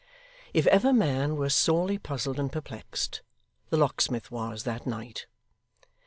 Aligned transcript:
If 0.51 0.65
ever 0.65 0.91
man 0.93 1.35
were 1.35 1.51
sorely 1.51 1.99
puzzled 1.99 2.39
and 2.39 2.51
perplexed, 2.51 3.21
the 3.69 3.77
locksmith 3.77 4.31
was, 4.31 4.63
that 4.63 4.87
night. 4.87 5.27